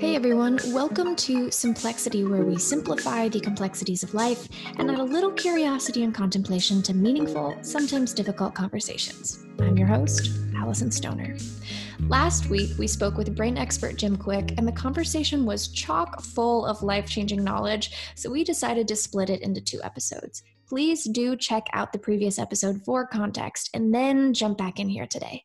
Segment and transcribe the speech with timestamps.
[0.00, 5.04] Hey everyone, welcome to Simplexity, where we simplify the complexities of life and add a
[5.04, 9.44] little curiosity and contemplation to meaningful, sometimes difficult conversations.
[9.58, 11.36] I'm your host, Allison Stoner.
[12.08, 16.64] Last week, we spoke with brain expert Jim Kwik, and the conversation was chock full
[16.64, 20.42] of life changing knowledge, so we decided to split it into two episodes.
[20.70, 25.04] Please do check out the previous episode for context and then jump back in here
[25.04, 25.42] today.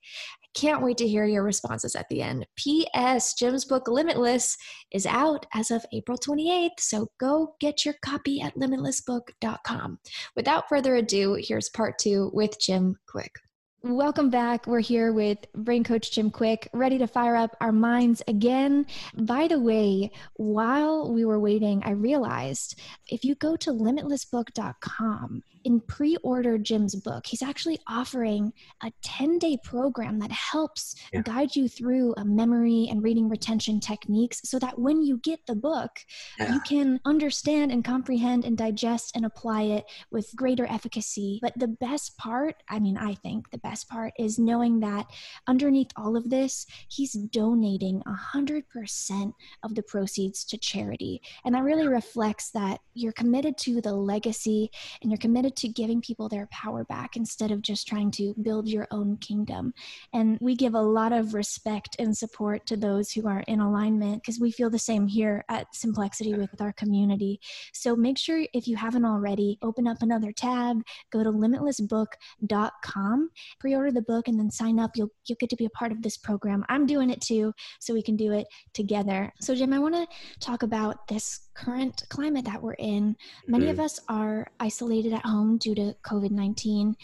[0.56, 2.48] Can't wait to hear your responses at the end.
[2.56, 3.34] P.S.
[3.34, 4.56] Jim's book Limitless
[4.90, 10.00] is out as of April 28th, so go get your copy at limitlessbook.com.
[10.34, 13.36] Without further ado, here's part two with Jim Kwik.
[13.84, 14.66] Welcome back.
[14.66, 18.88] We're here with brain coach Jim Kwik, ready to fire up our minds again.
[19.14, 22.80] By the way, while we were waiting, I realized
[23.10, 29.40] if you go to limitlessbook.com, in pre order Jim's book, he's actually offering a 10
[29.40, 31.22] day program that helps yeah.
[31.24, 35.56] guide you through a memory and reading retention techniques so that when you get the
[35.56, 35.92] book,
[36.40, 36.54] yeah.
[36.54, 41.40] you can understand and comprehend and digest and apply it with greater efficacy.
[41.42, 45.08] But the best part, I mean, I think the best part is knowing that
[45.48, 48.04] underneath all of this, he's donating
[48.36, 51.22] 100% of the proceeds to charity.
[51.44, 54.70] And that really reflects that you're committed to the legacy
[55.02, 58.68] and you're committed to giving people their power back instead of just trying to build
[58.68, 59.74] your own kingdom.
[60.14, 64.22] And we give a lot of respect and support to those who are in alignment
[64.22, 67.40] because we feel the same here at Simplexity with our community.
[67.74, 73.92] So make sure if you haven't already, open up another tab, go to limitlessbook.com, pre-order
[73.92, 74.92] the book, and then sign up.
[74.96, 76.64] You'll you'll get to be a part of this program.
[76.70, 79.32] I'm doing it too, so we can do it together.
[79.42, 80.08] So Jim, I want to
[80.40, 83.16] talk about this current climate that we're in.
[83.48, 83.72] Many mm-hmm.
[83.72, 86.96] of us are isolated at home due to COVID 19.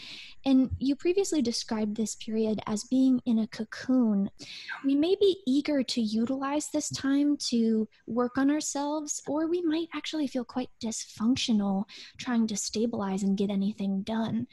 [0.44, 4.30] And you previously described this period as being in a cocoon.
[4.84, 9.88] We may be eager to utilize this time to work on ourselves, or we might
[9.94, 11.84] actually feel quite dysfunctional
[12.18, 14.46] trying to stabilize and get anything done.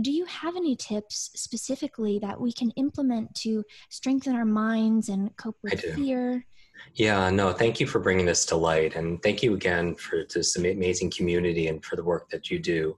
[0.00, 5.34] Do you have any tips specifically that we can implement to strengthen our minds and
[5.36, 6.44] cope with fear?
[6.94, 8.96] Yeah, no, thank you for bringing this to light.
[8.96, 12.96] And thank you again for this amazing community and for the work that you do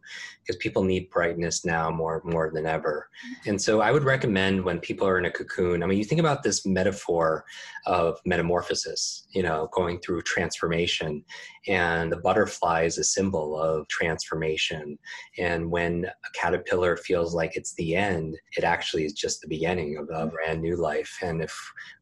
[0.49, 3.11] because people need brightness now more more than ever.
[3.11, 3.51] Mm-hmm.
[3.51, 6.21] And so I would recommend when people are in a cocoon, I mean, you think
[6.21, 7.45] about this metaphor
[7.87, 11.23] of metamorphosis, you know, going through transformation.
[11.67, 14.99] And the butterfly is a symbol of transformation.
[15.37, 19.99] And when a caterpillar feels like it's the end, it actually is just the beginning
[19.99, 20.35] of a mm-hmm.
[20.35, 21.19] brand new life.
[21.23, 21.55] And if,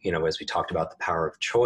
[0.03, 1.66] you know, as we talked about the power of choice,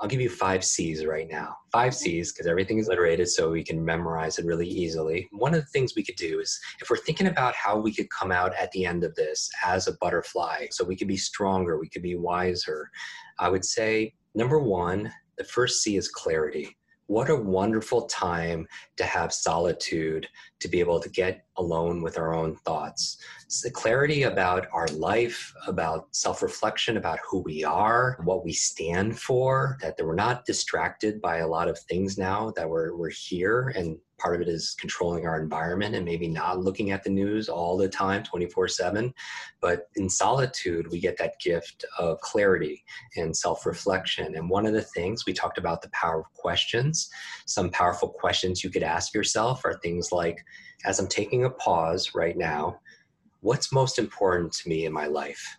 [0.00, 1.56] I'll give you five C's right now.
[1.72, 5.28] Five C's because everything is literated so we can memorize it really easily.
[5.32, 8.10] One of the things we could do is if we're thinking about how we could
[8.10, 11.78] come out at the end of this as a butterfly, so we could be stronger,
[11.78, 12.90] we could be wiser,
[13.38, 19.04] I would say number one, the first C is clarity what a wonderful time to
[19.04, 20.26] have solitude
[20.64, 23.18] to be able to get alone with our own thoughts.
[23.44, 29.18] It's the clarity about our life about self-reflection about who we are what we stand
[29.18, 33.74] for that we're not distracted by a lot of things now that we're, we're here
[33.76, 37.48] and part of it is controlling our environment and maybe not looking at the news
[37.50, 39.12] all the time 24 7
[39.60, 42.84] but in solitude we get that gift of clarity
[43.16, 44.34] and self-reflection.
[44.36, 47.08] And one of the things we talked about the power of questions.
[47.46, 50.44] Some powerful questions you could ask yourself are things like
[50.84, 52.78] as i'm taking a pause right now
[53.44, 55.58] what's most important to me in my life?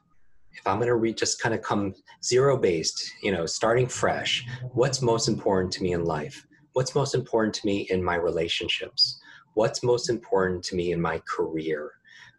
[0.53, 1.93] If i'm going to read just kind of come
[2.23, 6.47] zero based you know starting fresh what's most important to me in life?
[6.73, 9.19] What's most important to me in my relationships?
[9.53, 11.91] What's most important to me in my career?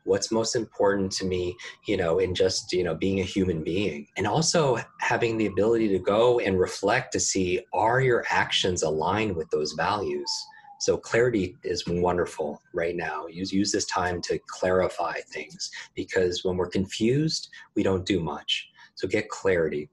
[0.04, 4.08] What's most important to me you know in just you know being a human being?
[4.16, 9.36] And also having the ability to go and reflect to see are your actions aligned
[9.36, 10.30] with those values
[10.78, 13.26] so clarity is wonderful right now.
[13.26, 18.68] Use use this time to clarify things because when we're confused we don't do much.
[18.94, 19.90] So get clarity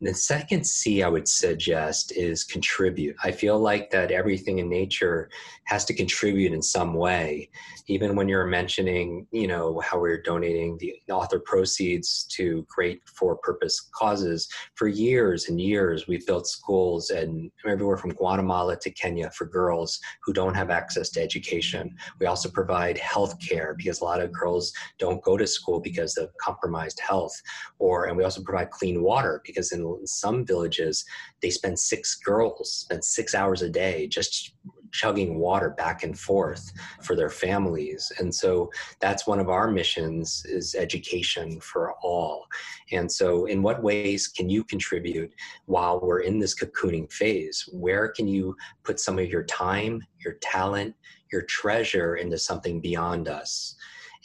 [0.00, 3.16] the second C I would suggest is contribute.
[3.22, 5.30] I feel like that everything in nature
[5.66, 7.48] has to contribute in some way.
[7.86, 13.36] Even when you're mentioning, you know, how we're donating the author proceeds to great for
[13.36, 19.30] purpose causes, for years and years, we've built schools and everywhere from Guatemala to Kenya
[19.30, 21.94] for girls who don't have access to education.
[22.20, 26.16] We also provide health care because a lot of girls don't go to school because
[26.16, 27.34] of compromised health.
[27.78, 31.04] Or, and we also provide clean water because in some villages,
[31.42, 34.54] they spend six girls spend six hours a day just
[34.92, 36.72] chugging water back and forth
[37.02, 38.12] for their families.
[38.18, 38.70] And so
[39.00, 42.46] that's one of our missions is education for all.
[42.92, 45.34] And so in what ways can you contribute
[45.66, 47.68] while we're in this cocooning phase?
[47.72, 50.94] Where can you put some of your time, your talent,
[51.32, 53.74] your treasure into something beyond us?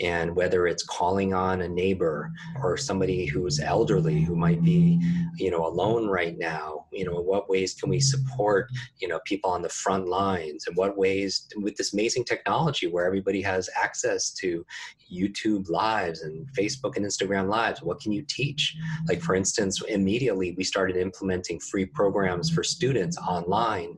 [0.02, 2.66] And whether it's calling on a neighbor mm-hmm.
[2.66, 5.00] or somebody who's elderly who might be
[5.36, 8.70] you know alone right now you know what ways can we support
[9.00, 10.66] you know people on the front lines?
[10.68, 14.66] And what ways with this amazing technology where everybody has access to
[15.12, 18.76] youtube lives and facebook and instagram lives what can you teach?
[18.76, 19.06] Mm-hmm.
[19.10, 23.98] Like for instance immediately we started implementing free programs for students online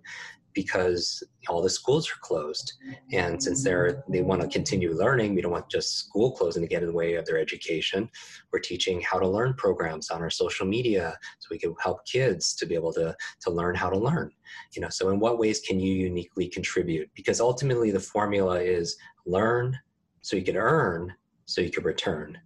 [0.54, 2.74] because all the schools are closed.
[3.12, 6.68] And since they're they want to continue learning we don't want just school closing to
[6.68, 8.10] get in the way of their education.
[8.52, 12.56] We're teaching how to learn programs on our social media so we can help kids
[12.56, 14.32] to be able to to learn how to learn.
[14.76, 17.10] You know so in what ways can you uniquely contribute?
[17.16, 19.78] Because ultimately the formula is learn
[20.22, 21.14] so you can earn
[21.46, 22.38] so you can return.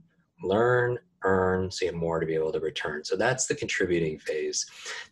[0.44, 3.04] Learn earn so you have more to be able to return.
[3.04, 4.66] So that's the contributing phase.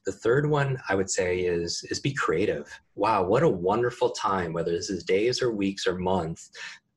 [0.06, 2.69] The third one i would say is is be creative.
[2.95, 6.51] Wow what a wonderful time whether this is days or weeks or months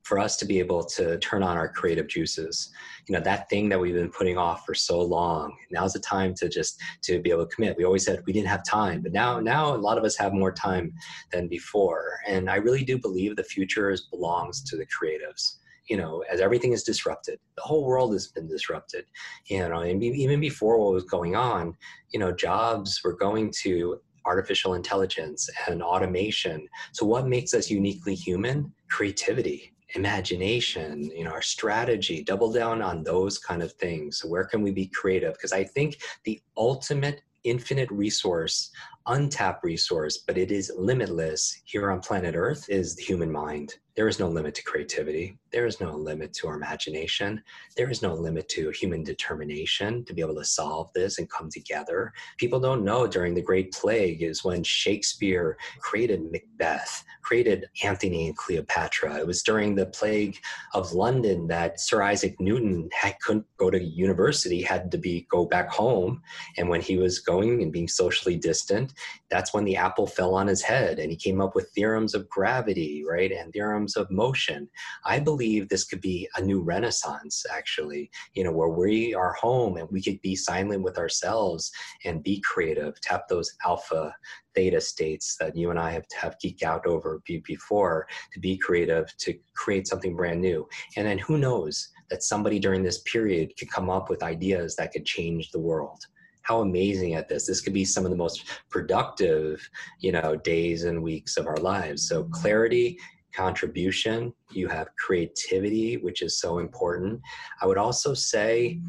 [0.04, 2.70] for us to be able to turn on our creative juices.
[3.08, 6.34] You know that thing that we've been putting off for so long now's the time
[6.34, 7.76] to just to be able to commit.
[7.76, 10.32] We always said we didn't have time but now now a lot of us have
[10.32, 10.92] more time
[11.32, 12.18] than before.
[12.26, 15.56] And i really do believe the future belongs to the creatives
[15.88, 19.05] you know, as everything is disrupted, the whole world has been disrupted,
[19.47, 21.75] you know, and even before what was going on,
[22.11, 26.67] you know, jobs were going to artificial intelligence and automation.
[26.93, 28.73] So what makes us uniquely human?
[28.91, 34.44] Creativity imagination you know our strategy double down on those kind of things so where
[34.44, 38.73] can we be creative because i think the ultimate infinite resource
[39.06, 44.08] untapped resource but it is limitless here on planet earth is the human mind there
[44.08, 45.38] is no limit to creativity.
[45.52, 47.43] There is no limit to our imagination.
[47.78, 51.48] There is no limit to human determination to be able to solve this and come
[51.48, 52.12] together.
[52.37, 58.37] People don't know during the Great Plague is when Shakespeare created Macbeth, created Antony and
[58.37, 59.19] Cleopatra.
[59.19, 60.37] It was during the plague
[60.75, 65.46] of London that Sir Isaac Newton had, couldn't go to university, had to be go
[65.46, 66.20] back home.
[66.58, 68.92] And when he was going and being socially distant,
[69.31, 72.28] that's when the apple fell on his head and he came up with theorems of
[72.28, 73.32] gravity, right?
[73.32, 74.69] And theorems terms of motion.
[75.05, 79.77] I believe this could be a new renaissance, actually, you know, where we are home
[79.77, 81.71] and we could be silent with ourselves
[82.05, 84.15] and be creative, tap those alpha
[84.55, 89.17] theta states that you and I have, have geeked out over before to be creative,
[89.19, 90.67] to create something brand new.
[90.97, 94.93] And then who knows that somebody during this period could come up with ideas that
[94.93, 96.06] could change the world
[96.47, 99.69] how amazing at this this could be some of the most productive
[100.00, 102.97] you know days and weeks of our lives so clarity
[103.37, 107.21] contribution, you have creativity, which is so important.
[107.61, 108.81] I would also say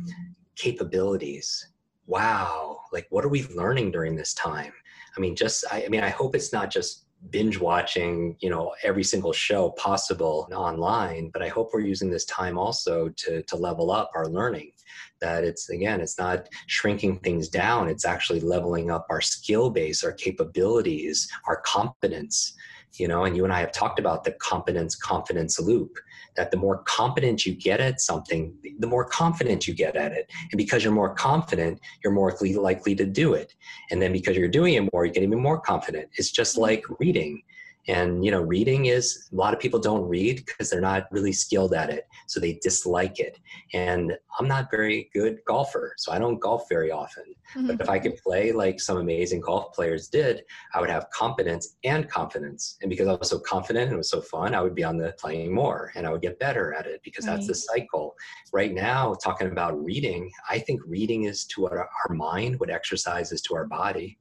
[0.56, 1.70] capabilities.
[2.06, 4.72] Wow, like what are we learning during this time?
[5.16, 8.74] I mean, just, I, I mean, I hope it's not just binge watching you know
[8.84, 13.56] every single show possible online but i hope we're using this time also to to
[13.56, 14.72] level up our learning
[15.20, 20.04] that it's again it's not shrinking things down it's actually leveling up our skill base
[20.04, 22.54] our capabilities our competence
[23.00, 25.98] you know and you and i have talked about the competence confidence loop
[26.38, 30.32] that the more competent you get at something the more confident you get at it.
[30.52, 33.54] And because you're more confident you're more likely to do it.
[33.92, 36.10] And then because you're doing it more you get even more confident.
[36.14, 36.62] It's just mm-hmm.
[36.62, 37.42] like reading
[37.88, 41.32] and you know, reading is a lot of people don't read because they're not really
[41.32, 43.39] skilled at it, so they dislike it.
[43.74, 47.24] And I'm not very good golfer, so I don't golf very often.
[47.56, 47.67] Mm-hmm.
[47.67, 51.77] But if I could play like some amazing golf players did, I would have competence
[51.86, 52.77] and confidence.
[52.82, 54.98] And because I was so confident and it was so fun, I would be on
[54.98, 57.36] the playing more and I would get better at it because right.
[57.36, 58.15] that's the cycle.
[58.51, 63.32] Right now, talking about reading, I think reading is to our, our mind what exercise
[63.32, 64.17] is to our body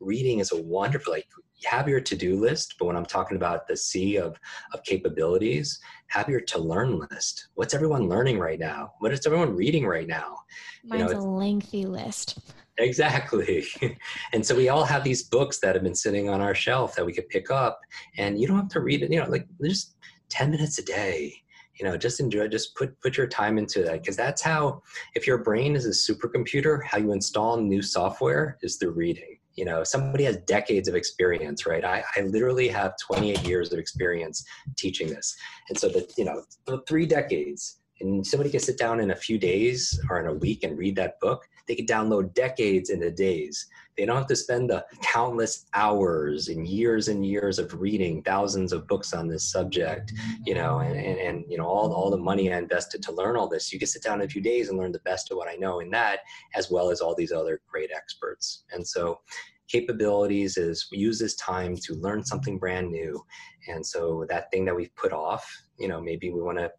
[0.00, 1.26] reading is a wonderful like
[1.64, 4.38] have your to-do list but when i'm talking about the sea of
[4.72, 7.48] of capabilities have your to learn list.
[7.54, 8.92] What's everyone learning right now?
[8.98, 10.38] What is everyone reading right now?
[10.84, 12.38] Mine's you know, a lengthy list.
[12.78, 13.66] Exactly.
[14.32, 17.04] And so we all have these books that have been sitting on our shelf that
[17.04, 17.80] we could pick up
[18.16, 19.96] and you don't have to read it you know like just
[20.30, 21.34] 10 minutes a day.
[21.78, 24.82] You know just enjoy just put put your time into that because that's how
[25.14, 29.64] if your brain is a supercomputer how you install new software is through reading you
[29.64, 34.44] know somebody has decades of experience right I, I literally have 28 years of experience
[34.76, 35.36] teaching this
[35.68, 36.42] and so that you know
[36.88, 40.62] three decades and somebody can sit down in a few days or in a week
[40.62, 43.68] and read that book they can download decades into days.
[43.98, 48.72] They don't have to spend the countless hours and years and years of reading thousands
[48.72, 50.12] of books on this subject,
[50.46, 53.36] you know, and, and, and you know, all, all the money I invested to learn
[53.36, 53.72] all this.
[53.72, 55.56] You can sit down in a few days and learn the best of what I
[55.56, 56.20] know in that,
[56.54, 58.64] as well as all these other great experts.
[58.72, 59.20] And so
[59.66, 63.20] capabilities is we use this time to learn something brand new.
[63.68, 65.44] And so that thing that we've put off,
[65.76, 66.70] you know, maybe we want to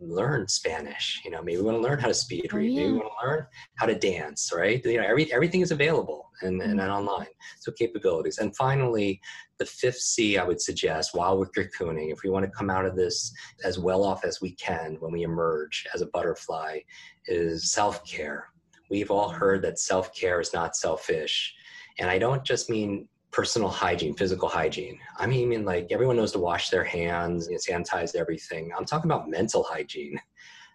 [0.00, 1.20] learn Spanish.
[1.24, 2.70] You know, maybe we want to learn how to speed read.
[2.70, 2.80] Oh, yeah.
[2.80, 3.46] Maybe we want to learn
[3.76, 4.52] how to dance.
[4.54, 4.84] Right?
[4.84, 7.26] You know, every everything is available and, and, and online.
[7.60, 8.38] So capabilities.
[8.38, 9.20] And finally,
[9.58, 12.86] the fifth C I would suggest while we're cocooning, if we want to come out
[12.86, 13.32] of this
[13.64, 16.78] as well off as we can when we emerge as a butterfly,
[17.26, 18.48] is self care.
[18.90, 19.38] We've all mm-hmm.
[19.38, 21.54] heard that self care is not selfish.
[21.98, 24.96] And I don't just mean personal hygiene, physical hygiene.
[25.18, 28.70] I mean, like everyone knows to wash their hands and sanitize everything.
[28.76, 30.20] I'm talking about mental hygiene.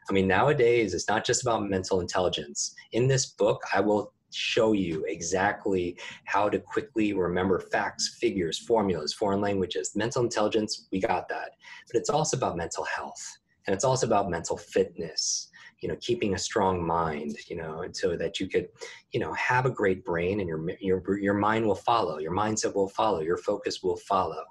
[0.09, 2.75] I mean, nowadays it's not just about mental intelligence.
[2.91, 9.13] In this book, I will show you exactly how to quickly remember facts, figures, formulas,
[9.13, 9.95] foreign languages.
[9.95, 11.51] Mental intelligence, we got that.
[11.87, 13.37] But it's also about mental health
[13.67, 15.48] and it's also about mental fitness
[15.81, 18.67] you know keeping a strong mind you know and so that you could
[19.12, 22.75] you know have a great brain and your your your mind will follow your mindset
[22.75, 24.43] will follow your focus will follow.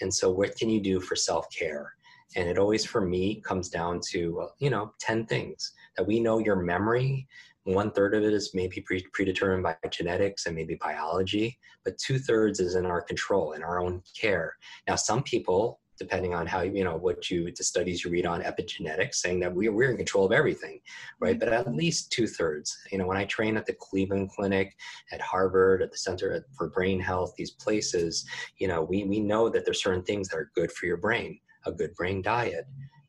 [0.00, 1.94] And so what can you do for self-care?
[2.36, 6.38] And it always for me comes down to you know 10 things that we know
[6.38, 7.26] your memory
[7.64, 12.18] one third of it is maybe pre- predetermined by genetics and maybe biology but two
[12.18, 14.54] thirds is in our control in our own care.
[14.88, 18.42] Now some people depending on how you know what you the studies you read on
[18.42, 20.80] epigenetics saying that we're, we're in control of everything
[21.20, 21.38] right?
[21.38, 24.76] But at least two-thirds you know when i train at the cleveland clinic
[25.12, 28.26] at harvard at the center for brain health these places
[28.58, 31.38] you know we, we know that there's certain things that are good for your brain
[31.66, 32.66] a good brain diet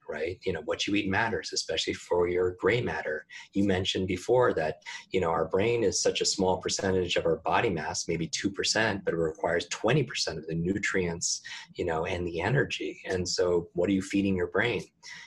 [0.10, 0.40] right?
[0.46, 3.26] You know, what you eat matters, especially for your gray matter.
[3.54, 7.38] You mentioned before that, you know, our brain is such a small percentage of our
[7.38, 11.42] body mass, maybe 2%, but it requires 20% of the nutrients,
[11.76, 13.02] you know, and the energy.
[13.06, 14.84] And so what are you feeding your brain?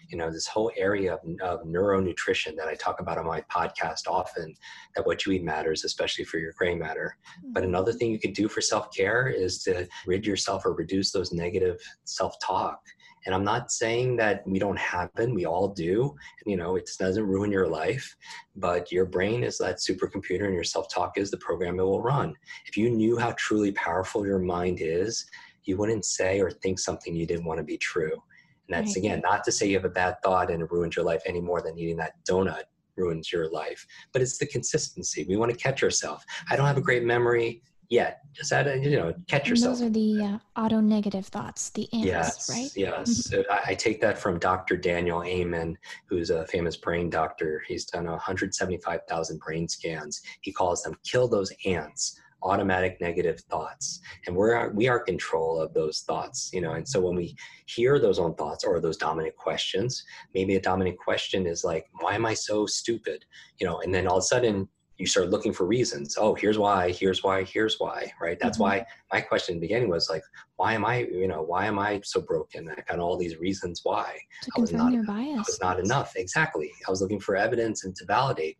[0.08, 4.08] You know, this whole area of, of neuronutrition that I talk about on my podcast
[4.08, 4.54] often,
[4.94, 7.16] that what you eat matters, especially for your gray matter.
[7.52, 7.70] But mm-hmm.
[7.70, 11.80] another thing you can do for self-care is to rid yourself or reduce those negative
[12.04, 12.80] self-talk
[13.28, 16.16] and I'm not saying that we don't happen, we all do.
[16.46, 18.16] You know, it doesn't ruin your life,
[18.56, 22.00] but your brain is that supercomputer and your self talk is the program it will
[22.00, 22.34] run.
[22.64, 25.26] If you knew how truly powerful your mind is,
[25.64, 28.12] you wouldn't say or think something you didn't want to be true.
[28.12, 29.04] And that's right.
[29.04, 31.42] again, not to say you have a bad thought and it ruins your life any
[31.42, 32.62] more than eating that donut
[32.96, 35.26] ruins your life, but it's the consistency.
[35.28, 36.24] We want to catch ourselves.
[36.50, 38.20] I don't have a great memory yet.
[38.32, 39.78] Just add, you know, catch and yourself.
[39.78, 42.70] Those are the uh, auto negative thoughts, the ants, yes, right?
[42.76, 43.32] Yes.
[43.50, 44.76] I, I, take that from Dr.
[44.76, 45.76] Daniel Amen,
[46.06, 47.62] who's a famous brain doctor.
[47.66, 50.20] He's done 175,000 brain scans.
[50.42, 55.74] He calls them kill those ants automatic negative thoughts and we're we are control of
[55.74, 57.34] those thoughts you know and so when we
[57.66, 60.04] hear those own thoughts or those dominant questions
[60.34, 63.24] maybe a dominant question is like why am i so stupid
[63.58, 64.68] you know and then all of a sudden
[64.98, 66.16] you start looking for reasons.
[66.18, 68.36] Oh, here's why, here's why, here's why, right?
[68.40, 68.80] That's mm-hmm.
[68.80, 70.22] why my question in the beginning was like,
[70.56, 72.68] why am I, you know, why am I so broken?
[72.68, 74.18] I got all these reasons why.
[74.42, 75.38] To I was not, your bias.
[75.38, 76.14] I was not enough.
[76.16, 76.72] Exactly.
[76.86, 78.58] I was looking for evidence and to validate.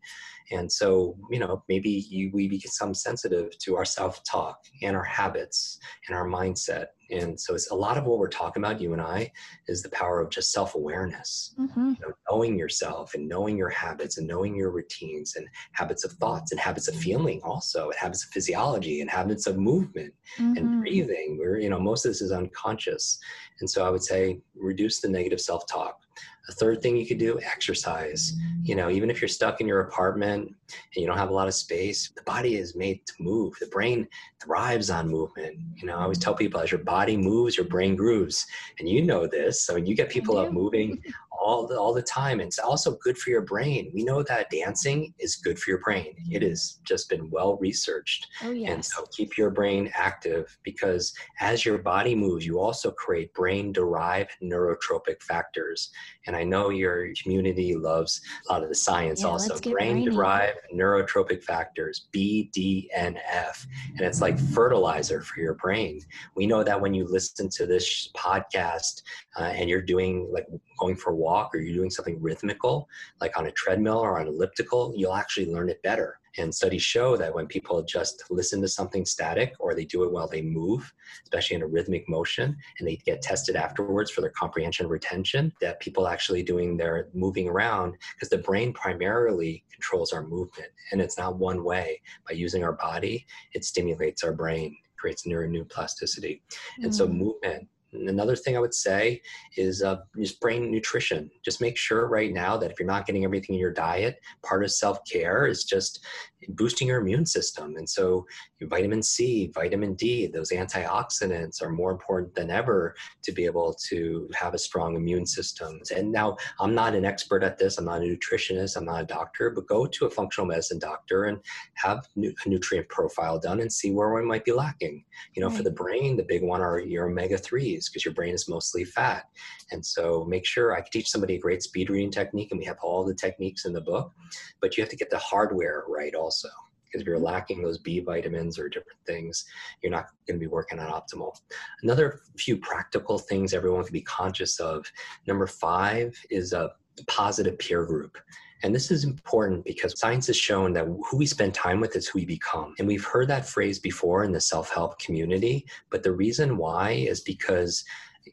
[0.51, 5.79] And so, you know, maybe you, we become sensitive to our self-talk and our habits
[6.07, 9.03] and our mindset and so it's a lot of what we're talking about, you and
[9.03, 9.33] I,
[9.67, 11.55] is the power of just self-awareness.
[11.59, 11.89] Mm-hmm.
[11.89, 16.13] You know, knowing yourself and knowing your habits and knowing your routines and habits of
[16.13, 20.57] thoughts and habits of feeling also, and habits of physiology and habits of movement mm-hmm.
[20.57, 21.39] and breathing.
[21.41, 23.19] We're, you know, most of this is unconscious.
[23.61, 26.01] And so I would say reduce the negative self-talk
[26.49, 28.35] a third thing you could do, exercise.
[28.63, 31.49] You know, even if you're stuck in your apartment and you don't have a lot
[31.49, 33.55] of space, the body is made to move.
[33.61, 34.09] The brain
[34.41, 35.59] thrives on movement.
[35.77, 38.47] You know, I always tell people as your body moves, your brain grooves.
[38.79, 39.69] And you know this.
[39.69, 41.03] I mean, you get people up moving
[41.39, 42.41] all the, all the time.
[42.41, 43.91] It's also good for your brain.
[43.95, 46.15] We know that dancing is good for your brain.
[46.31, 48.27] It has just been well researched.
[48.43, 48.73] Oh, yes.
[48.73, 53.73] And so keep your brain active because as your body moves, you also create brain
[53.73, 55.91] derived neurotrophic factors.
[56.27, 59.59] And I know your community loves a lot of the science yeah, also.
[59.71, 63.67] Brain derived neurotrophic factors, BDNF.
[63.97, 66.01] And it's like fertilizer for your brain.
[66.35, 69.03] We know that when you listen to this podcast
[69.39, 70.47] uh, and you're doing like
[70.79, 72.89] going for a walk or you're doing something rhythmical,
[73.21, 76.19] like on a treadmill or on elliptical, you'll actually learn it better.
[76.37, 80.13] And studies show that when people just listen to something static or they do it
[80.13, 80.93] while they move,
[81.25, 85.53] especially in a rhythmic motion, and they get tested afterwards for their comprehension and retention,
[85.61, 90.69] that people actually doing their moving around, because the brain primarily controls our movement.
[90.93, 92.01] And it's not one way.
[92.29, 96.41] By using our body, it stimulates our brain, creates neuroplasticity.
[96.81, 96.85] Mm.
[96.85, 97.17] And so mm.
[97.17, 99.23] movement Another thing I would say
[99.57, 101.31] is uh, just brain nutrition.
[101.45, 104.63] Just make sure right now that if you're not getting everything in your diet, part
[104.63, 106.05] of self care is just
[106.51, 107.77] boosting your immune system.
[107.77, 108.27] And so,
[108.63, 114.29] vitamin C, vitamin D, those antioxidants are more important than ever to be able to
[114.35, 115.81] have a strong immune system.
[115.95, 119.07] And now, I'm not an expert at this, I'm not a nutritionist, I'm not a
[119.07, 121.39] doctor, but go to a functional medicine doctor and
[121.75, 125.05] have a nutrient profile done and see where we might be lacking.
[125.35, 125.57] You know, right.
[125.57, 128.85] for the brain, the big one are your omega 3s because your brain is mostly
[128.85, 129.25] fat.
[129.73, 132.67] And so, make sure I can teach somebody a great speed reading technique, and we
[132.67, 134.13] have all the techniques in the book,
[134.61, 136.49] but you have to get the hardware right also also
[136.85, 139.45] because if you're lacking those B vitamins or different things,
[139.83, 141.35] you're not going to be working on optimal.
[141.83, 144.85] Another few practical things everyone can be conscious of.
[145.27, 146.69] Number five is uh,
[146.99, 148.19] a positive peer group.
[148.63, 152.09] And this is important because science has shown that who we spend time with is
[152.09, 152.75] who we become.
[152.79, 155.65] And we've heard that phrase before in the self help community.
[155.91, 157.85] But the reason why is because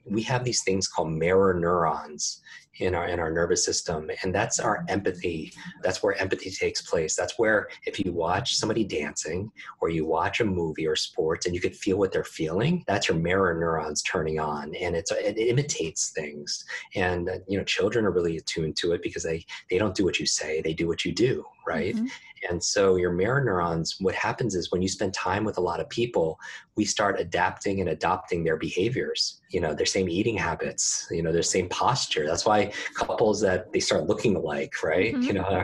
[0.05, 2.41] we have these things called mirror neurons
[2.77, 5.53] in our in our nervous system and that's our empathy.
[5.83, 7.15] That's where empathy takes place.
[7.15, 9.51] That's where if you watch somebody dancing
[9.81, 13.07] or you watch a movie or sports and you could feel what they're feeling that's
[13.07, 16.65] your mirror neurons turning on and it's it imitates things.
[16.95, 20.19] And you know children are really attuned to it because they they don't do what
[20.19, 21.95] you say they do what you do right?
[21.95, 22.05] Mm-hmm.
[22.49, 25.79] And so your mirror neurons, what happens is when you spend time with a lot
[25.79, 26.39] of people,
[26.75, 31.31] we start adapting and adopting their behaviors you know their same eating habits you know
[31.31, 32.25] their same posture.
[32.27, 35.13] That's why couples that they start looking alike right?
[35.13, 35.21] Mm-hmm.
[35.27, 35.63] you know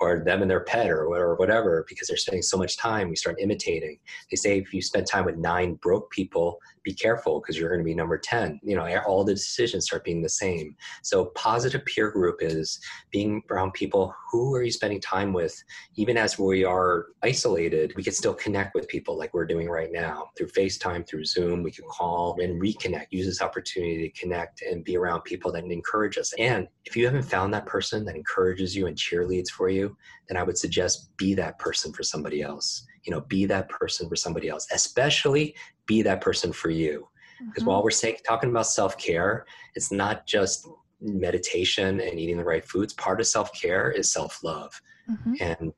[0.00, 3.14] or, them and their pet or, or whatever because they're spending so much time we
[3.14, 3.98] start imitating.
[4.30, 7.80] They say if you spend time with nine broke people be careful because you're going
[7.80, 11.84] to be number 10 you know all the decisions start being the same so positive
[11.84, 12.80] peer group is
[13.10, 15.62] being around people who are you spending time with
[15.96, 19.92] even as we are isolated we can still connect with people like we're doing right
[19.92, 24.62] now through facetime through zoom we can call and reconnect use this opportunity to connect
[24.62, 26.32] and be around people that encourage us.
[26.38, 29.96] And if you haven't found that person that encourages you and cheerleads for you,
[30.28, 32.84] then I would suggest be that person for somebody else.
[33.04, 35.54] You know, be that person for somebody else, especially
[35.86, 37.08] be that person for you.
[37.38, 37.70] Because mm-hmm.
[37.70, 40.68] while we're saying, talking about self care, it's not just
[41.00, 42.92] meditation and eating the right foods.
[42.94, 44.80] Part of self care is self love.
[45.10, 45.34] Mm-hmm.
[45.40, 45.72] And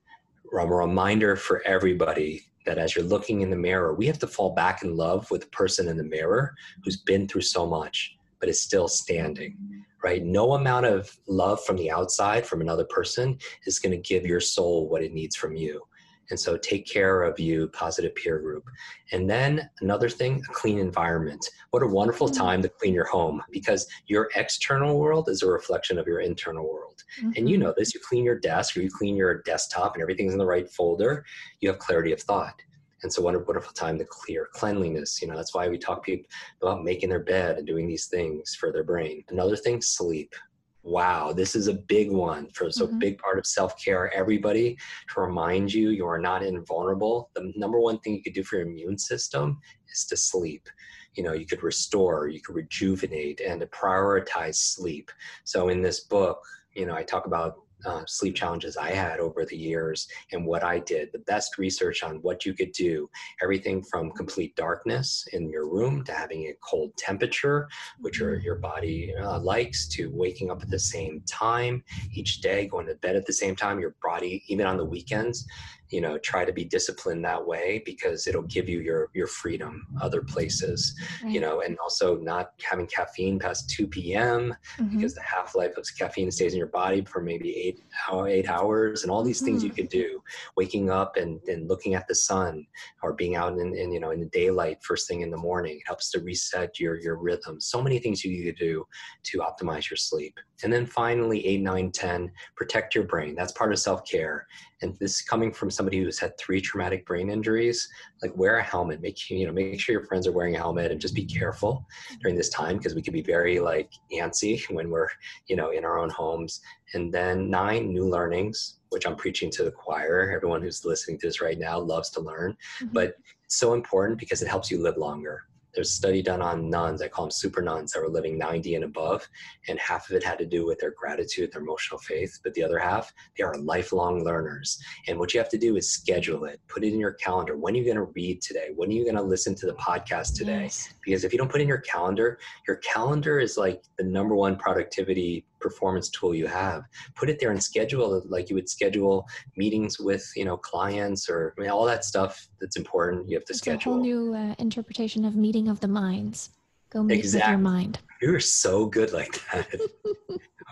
[0.52, 4.54] a reminder for everybody that as you're looking in the mirror, we have to fall
[4.54, 6.54] back in love with the person in the mirror
[6.84, 9.56] who's been through so much, but is still standing,
[10.02, 10.22] right?
[10.24, 14.40] No amount of love from the outside from another person is going to give your
[14.40, 15.82] soul what it needs from you.
[16.30, 18.64] And so take care of you, positive peer group.
[19.12, 21.44] And then another thing, a clean environment.
[21.70, 22.42] What a wonderful mm-hmm.
[22.42, 26.64] time to clean your home because your external world is a reflection of your internal
[26.64, 27.02] world.
[27.18, 27.32] Mm-hmm.
[27.36, 27.64] And you mm-hmm.
[27.64, 30.46] know this, you clean your desk or you clean your desktop and everything's in the
[30.46, 31.24] right folder,
[31.60, 32.60] you have clarity of thought.
[33.02, 35.22] And so what a wonderful time to clear cleanliness.
[35.22, 36.28] You know, that's why we talk people
[36.60, 39.24] about making their bed and doing these things for their brain.
[39.30, 40.34] Another thing, sleep
[40.82, 42.98] wow this is a big one for so mm-hmm.
[42.98, 44.12] big part of self-care.
[44.14, 44.76] Everybody
[45.12, 47.30] to remind you you are not invulnerable.
[47.34, 49.58] The number one thing you could do for your immune system
[49.92, 50.68] is to sleep.
[51.14, 55.10] You know you could restore you could rejuvenate and to prioritize sleep.
[55.44, 56.40] So in this book
[56.74, 60.62] you know i talk about uh, sleep challenges I had over the years and what
[60.62, 63.08] I did, the best research on what you could do,
[63.42, 68.56] everything from complete darkness in your room to having a cold temperature, which your, your
[68.56, 73.16] body uh, likes, to waking up at the same time each day, going to bed
[73.16, 75.46] at the same time, your body, even on the weekends,
[75.90, 79.86] you know try to be disciplined that way because it'll give you your your freedom
[80.00, 81.32] other places right.
[81.32, 84.96] you know and also not having caffeine past 2 p.m mm-hmm.
[84.96, 89.02] because the half-life of caffeine stays in your body for maybe eight hour eight hours
[89.02, 89.68] and all these things mm-hmm.
[89.68, 90.22] you could do
[90.56, 92.66] waking up and, and looking at the sun
[93.02, 95.76] or being out in, in you know in the daylight first thing in the morning
[95.76, 98.84] it helps to reset your your rhythm so many things you could do
[99.22, 103.72] to optimize your sleep and then finally 8 9 10 protect your brain that's part
[103.72, 104.46] of self-care
[104.82, 107.88] and this coming from somebody who's had three traumatic brain injuries
[108.22, 109.00] like wear a helmet.
[109.00, 111.86] Make you know make sure your friends are wearing a helmet and just be careful
[112.20, 115.08] during this time because we can be very like antsy when we're
[115.48, 116.60] you know in our own homes.
[116.94, 120.32] And then nine new learnings which i'm preaching to the choir.
[120.34, 122.88] Everyone who's listening to this right now loves to learn mm-hmm.
[122.92, 123.14] but
[123.44, 127.02] it's so important because it helps you live longer there's a study done on nuns,
[127.02, 129.26] I call them super nuns, that were living 90 and above,
[129.68, 132.62] and half of it had to do with their gratitude, their emotional faith, but the
[132.62, 134.78] other half, they are lifelong learners.
[135.06, 137.56] And what you have to do is schedule it, put it in your calendar.
[137.56, 138.68] When are you going to read today?
[138.74, 140.62] When are you going to listen to the podcast today?
[140.62, 140.92] Yes.
[141.04, 144.56] Because if you don't put in your calendar, your calendar is like the number one
[144.56, 149.26] productivity performance tool you have put it there and schedule it like you would schedule
[149.56, 153.44] meetings with you know clients or I mean, all that stuff that's important you have
[153.46, 156.50] to it's schedule a whole new uh, interpretation of meeting of the minds.
[156.90, 157.52] Go meet exactly.
[157.52, 157.98] with your mind.
[158.20, 159.68] You're so good like that.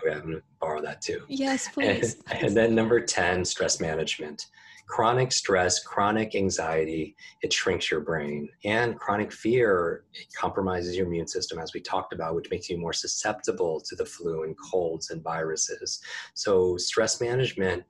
[0.05, 1.25] Okay i'm gonna borrow that too.
[1.27, 2.15] Yes please.
[2.31, 4.45] and, and then number 10 stress management
[4.89, 8.49] chronic stress, chronic anxiety, it shrinks your brain.
[8.65, 12.77] And chronic fear, it compromises your immune system, as we talked about, which makes you
[12.77, 16.01] more susceptible to the flu and colds and viruses.
[16.33, 17.83] So, stress management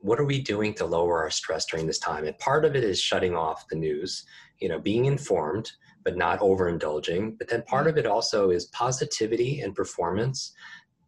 [0.00, 2.24] what are we doing to lower our stress during this time?
[2.24, 4.24] And part of it is shutting off the news,
[4.58, 5.72] you know, being informed,
[6.04, 7.36] but not overindulging.
[7.36, 10.54] But then part of it also is positivity and performance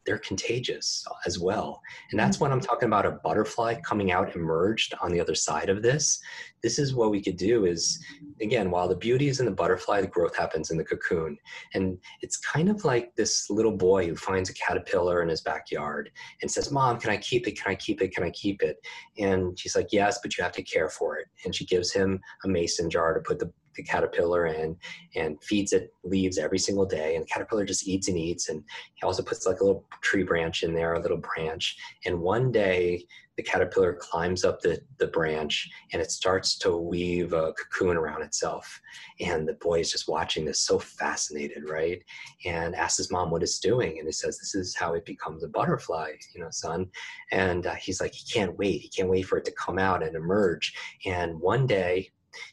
[0.07, 1.83] they're contagious as well.
[2.11, 2.67] And that's when I'm mm-hmm.
[2.67, 6.21] talking about a butterfly coming out emerged on the other side of this.
[6.63, 8.03] This is what we could do is
[8.41, 11.37] again, while the beauty is in the butterfly, the growth happens in the cocoon.
[11.75, 16.11] And it's kind of like this little boy who finds a caterpillar in his backyard
[16.43, 17.61] and says, Mom, can I keep it?
[17.61, 18.15] Can I keep it?
[18.15, 18.77] Can I keep it?
[19.19, 21.27] And she's like, Yes, but you have to care for it.
[21.45, 24.77] And she gives him a mason jar to put the the caterpillar in
[25.15, 27.15] and feeds it leaves every single day.
[27.15, 28.49] And the caterpillar just eats and eats.
[28.49, 28.63] And
[28.95, 31.77] he also puts like a little tree branch in there, a little branch.
[32.05, 37.35] And one day the caterpillar climbs up the, the branch and it starts to weave
[37.35, 38.81] a cocoon around itself.
[39.21, 42.03] And the boy is just watching this, so fascinated, right?
[42.47, 43.99] And asks his mom what it's doing.
[43.99, 46.91] And he says, This is how it becomes a butterfly, you know, son.
[47.31, 48.81] And uh, he's like, He can't wait.
[48.81, 50.75] He can't wait for it to come out and emerge.
[51.05, 52.11] And one day,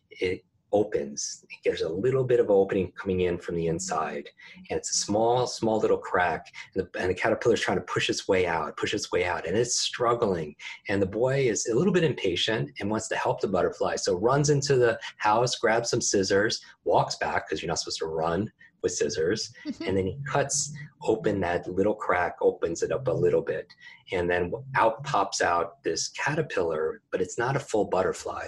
[0.10, 1.46] it opens.
[1.64, 4.28] There's a little bit of opening coming in from the inside,
[4.70, 6.52] and it's a small, small little crack.
[6.74, 9.26] And the, and the caterpillar is trying to push its way out, push its way
[9.26, 10.56] out, and it's struggling.
[10.90, 14.18] And the boy is a little bit impatient and wants to help the butterfly, so
[14.18, 18.52] runs into the house, grabs some scissors, walks back because you're not supposed to run
[18.82, 19.84] with scissors, mm-hmm.
[19.86, 23.68] and then he cuts open that little crack, opens it up a little bit,
[24.12, 28.46] and then out pops out this caterpillar, but it's not a full butterfly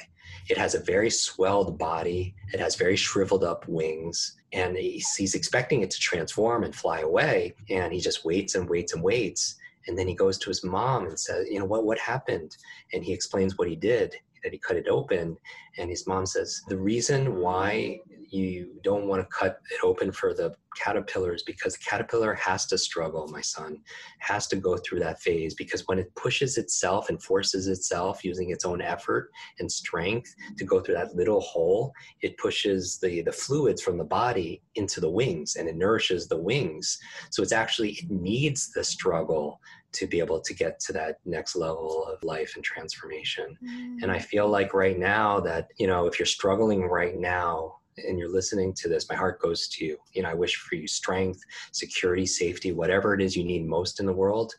[0.50, 2.36] it has a very swelled body.
[2.54, 4.38] It has very shriveled up wings.
[4.54, 7.56] And he's, he's expecting it to transform and fly away.
[7.70, 9.56] And he just waits and waits and waits.
[9.88, 12.56] And then he goes to his mom and says, You know, what, what happened?
[12.94, 15.38] And he explains what he did that he cut it open.
[15.78, 18.00] And his mom says, The reason why
[18.36, 22.78] you don't want to cut it open for the caterpillars because the caterpillar has to
[22.78, 23.80] struggle, my son,
[24.20, 28.52] has to go through that phase because when it pushes itself and forces itself using
[28.52, 33.32] its own effort and strength to go through that little hole, it pushes the, the
[33.32, 36.98] fluids from the body into the wings and it nourishes the wings.
[37.32, 39.60] So it's actually, it needs the struggle
[39.94, 43.58] to be able to get to that next level of life and transformation.
[43.64, 44.04] Mm.
[44.04, 48.20] And I feel like right now that, you know, if you're struggling right now, and
[48.20, 49.98] you're listening to this, my heart goes to you.
[50.14, 54.00] You know, I wish for you strength, security, safety, whatever it is you need most
[54.00, 54.54] in the world.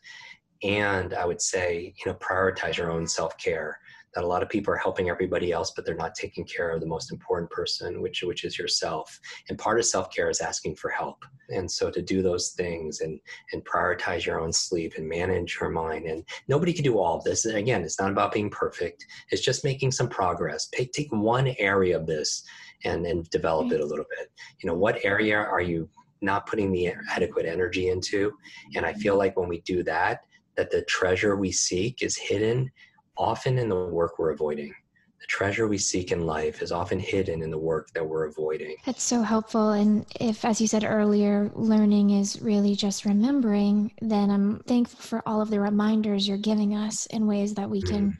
[0.63, 3.79] And I would say, you know, prioritize your own self care.
[4.15, 6.79] That a lot of people are helping everybody else, but they're not taking care of
[6.79, 9.19] the most important person, which which is yourself.
[9.47, 11.23] And part of self care is asking for help.
[11.49, 13.19] And so to do those things and
[13.53, 16.07] and prioritize your own sleep and manage your mind.
[16.07, 17.45] And nobody can do all of this.
[17.45, 19.05] And again, it's not about being perfect.
[19.29, 20.67] It's just making some progress.
[20.69, 22.43] Take take one area of this
[22.83, 24.29] and and develop it a little bit.
[24.61, 25.89] You know what area are you
[26.21, 28.31] not putting the adequate energy into?
[28.75, 30.21] And i feel like when we do that
[30.57, 32.69] that the treasure we seek is hidden
[33.17, 34.73] often in the work we're avoiding.
[35.19, 38.75] The treasure we seek in life is often hidden in the work that we're avoiding.
[38.85, 39.71] That's so helpful.
[39.71, 45.23] And if, as you said earlier, learning is really just remembering, then I'm thankful for
[45.27, 48.17] all of the reminders you're giving us in ways that we can mm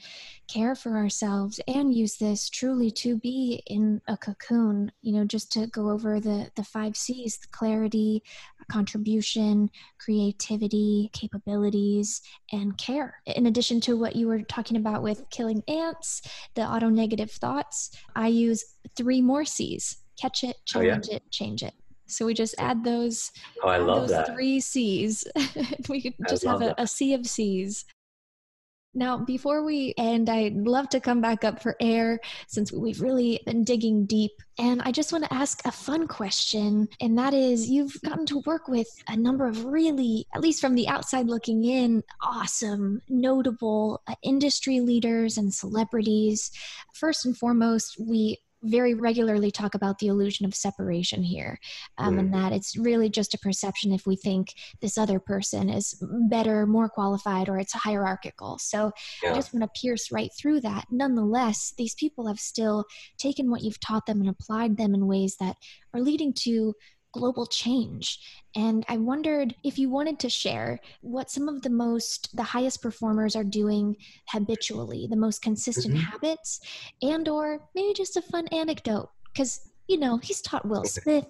[0.47, 5.51] care for ourselves and use this truly to be in a cocoon you know just
[5.51, 8.23] to go over the the five c's the clarity
[8.71, 15.62] contribution creativity capabilities and care in addition to what you were talking about with killing
[15.67, 16.21] ants
[16.55, 18.63] the auto negative thoughts i use
[18.95, 21.17] three more c's catch it challenge oh, yeah.
[21.17, 21.73] it change it
[22.07, 23.31] so we just add those.
[23.62, 24.27] Oh, I love that.
[24.27, 25.25] Three C's.
[25.89, 27.86] we could just have a, a sea of C's.
[28.97, 33.39] Now, before we end, I'd love to come back up for air since we've really
[33.45, 34.31] been digging deep.
[34.57, 38.39] And I just want to ask a fun question, and that is you've gotten to
[38.47, 44.01] work with a number of really, at least from the outside looking in, awesome, notable
[44.07, 46.49] uh, industry leaders and celebrities.
[46.95, 51.59] First and foremost, we very regularly talk about the illusion of separation here,
[51.97, 52.19] um, mm.
[52.19, 56.65] and that it's really just a perception if we think this other person is better,
[56.65, 58.57] more qualified, or it's hierarchical.
[58.57, 58.91] So
[59.23, 59.31] yeah.
[59.31, 60.85] I just want to pierce right through that.
[60.91, 62.85] Nonetheless, these people have still
[63.17, 65.55] taken what you've taught them and applied them in ways that
[65.93, 66.73] are leading to
[67.13, 68.19] global change.
[68.55, 72.81] And I wondered if you wanted to share what some of the most, the highest
[72.81, 73.95] performers are doing
[74.29, 76.03] habitually, the most consistent mm-hmm.
[76.03, 76.59] habits,
[77.01, 79.09] and or maybe just a fun anecdote.
[79.33, 81.25] Because, you know, he's taught Will Smith,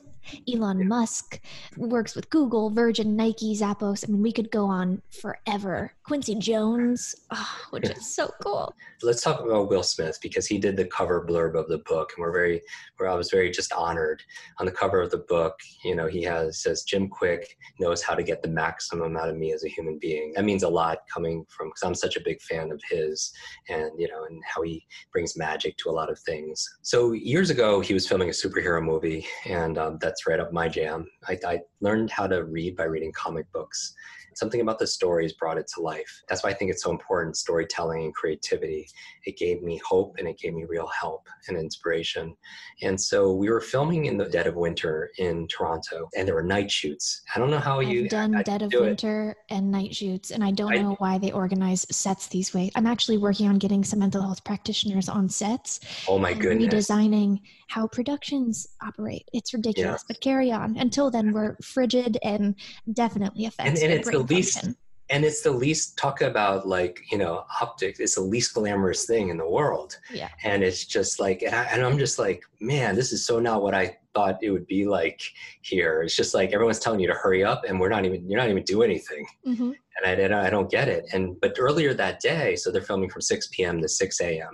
[0.52, 1.40] Elon Musk
[1.78, 4.08] works with Google, Virgin, Nike, Zappos.
[4.08, 5.94] I mean, we could go on forever.
[6.04, 8.74] Quincy Jones, oh, which is so cool.
[9.04, 12.24] Let's talk about Will Smith because he did the cover blurb of the book, and
[12.24, 12.62] we're very,
[12.96, 14.24] where I was very just honored
[14.60, 15.60] on the cover of the book.
[15.84, 17.44] You know, he has says Jim Kwik
[17.80, 20.32] knows how to get the maximum out of me as a human being.
[20.36, 23.32] That means a lot coming from because I'm such a big fan of his,
[23.68, 26.66] and you know, and how he brings magic to a lot of things.
[26.82, 30.68] So years ago, he was filming a superhero movie, and um, that's right up my
[30.68, 31.08] jam.
[31.28, 33.94] I, I learned how to read by reading comic books
[34.38, 36.22] something about the stories brought it to life.
[36.30, 38.88] That's why I think it's so important storytelling and creativity.
[39.26, 42.36] It gave me hope and it gave me real help and inspiration.
[42.82, 46.44] And so we were filming in the dead of winter in Toronto and there were
[46.44, 47.22] night shoots.
[47.36, 49.54] I don't know how I've you done dead of winter it.
[49.54, 52.72] and night shoots and I don't I, know why they organize sets these ways.
[52.76, 55.80] I'm actually working on getting some mental health practitioners on sets.
[56.08, 56.74] Oh my goodness.
[56.74, 59.28] Redesigning how productions operate.
[59.34, 60.06] It's ridiculous, yeah.
[60.08, 60.78] but carry on.
[60.78, 62.56] Until then, we're frigid and
[62.94, 64.78] definitely affects and, and it's the least function.
[65.10, 69.30] and it's the least talk about like you know optics it's the least glamorous thing
[69.30, 69.98] in the world.
[70.14, 70.30] Yeah.
[70.44, 73.62] And it's just like and, I, and i'm just like man this is so not
[73.62, 75.22] what i thought it would be like
[75.62, 76.02] here.
[76.02, 78.50] It's just like everyone's telling you to hurry up and we're not even you're not
[78.50, 79.28] even do anything.
[79.46, 79.72] Mm-hmm.
[80.04, 81.06] and I, I don't get it.
[81.14, 84.54] And but earlier that day so they're filming from 6 p.m to 6 a.m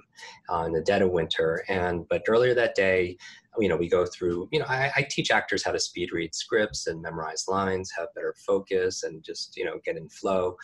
[0.51, 1.63] uh, in the dead of winter.
[1.69, 3.17] And but earlier that day
[3.59, 6.33] you know, we go through, you know, I, I, teach actors how to speed read
[6.33, 10.57] scripts and memorize lines, have better focus, and just, you know, get in flow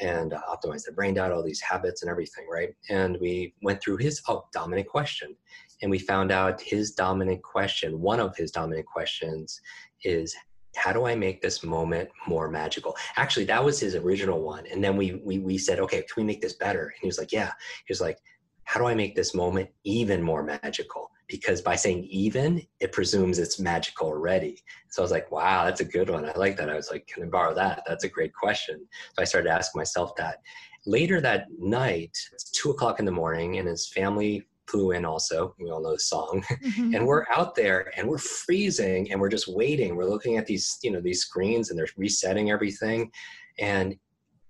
[0.00, 2.70] and uh, optimize their brain data, all these habits and everything, right?
[2.90, 5.34] And we went through his oh, dominant question.
[5.82, 9.60] And we found out his dominant question, one of his dominant questions
[10.02, 10.34] is,
[10.76, 12.96] how do I make this moment more magical?
[13.16, 14.64] Actually, that was his original one.
[14.70, 16.84] And then we, we, we said, okay, can we make this better?
[16.84, 17.52] And he was like, yeah.
[17.86, 18.18] He was like,
[18.64, 21.10] how do I make this moment even more magical?
[21.26, 24.62] Because by saying even, it presumes it's magical already.
[24.90, 26.24] So I was like, wow, that's a good one.
[26.28, 26.70] I like that.
[26.70, 27.82] I was like, can I borrow that?
[27.86, 28.86] That's a great question.
[29.14, 30.40] So I started asking myself that.
[30.86, 35.54] Later that night, it's two o'clock in the morning, and his family flew in also.
[35.58, 36.44] We all know the song.
[36.64, 36.94] Mm-hmm.
[36.94, 39.96] and we're out there and we're freezing and we're just waiting.
[39.96, 43.10] We're looking at these, you know, these screens and they're resetting everything.
[43.58, 43.96] And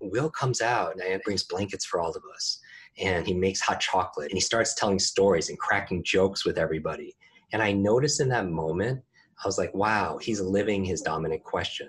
[0.01, 2.61] Will comes out and brings blankets for all of us
[2.99, 7.17] and he makes hot chocolate and he starts telling stories and cracking jokes with everybody.
[7.53, 9.03] And I noticed in that moment,
[9.43, 11.89] I was like, wow, he's living his dominant question.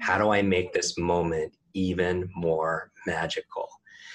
[0.00, 3.68] How do I make this moment even more magical?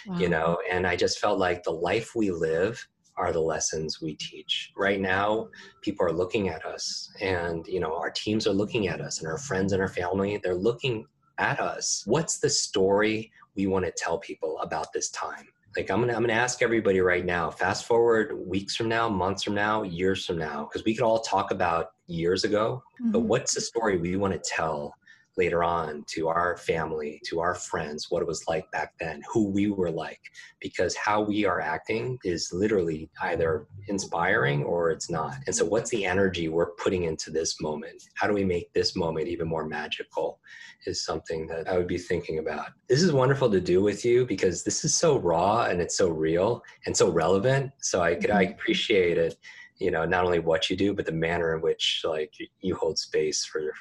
[0.08, 0.20] Wow.
[0.20, 4.16] You know, and I just felt like the life we live are the lessons we
[4.16, 4.72] teach.
[4.76, 5.50] Right now,
[5.82, 9.28] people are looking at us and, you know, our teams are looking at us and
[9.28, 11.06] our friends and our family, they're looking
[11.40, 12.04] at us.
[12.06, 15.48] What's the story we want to tell people about this time?
[15.78, 19.44] Like i'm gonna i'm gonna ask everybody right now fast forward weeks from now months
[19.44, 23.12] from now years from now because we could all talk about years ago mm-hmm.
[23.12, 24.94] but what's the story we want to tell
[25.38, 29.50] later on to our family, to our friends, what it was like back then, who
[29.50, 30.20] we were like,
[30.60, 35.36] because how we are acting is literally either inspiring or it's not.
[35.46, 38.04] And so, what's the energy we're putting into this moment?
[38.16, 40.40] How do we make this moment even more magical?
[40.86, 42.68] Is something that I would be thinking about.
[42.88, 46.10] This is wonderful to do with you because this is so raw and it's so
[46.10, 47.72] real and so relevant.
[47.82, 48.54] So, I could, I mm-hmm.
[48.54, 49.38] appreciate it
[49.80, 52.98] you know not only what you do but the manner in which like you hold
[52.98, 53.72] space for